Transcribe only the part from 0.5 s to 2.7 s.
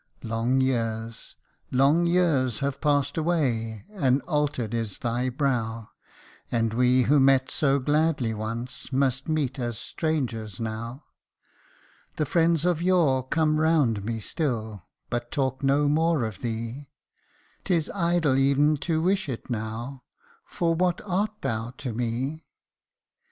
years long years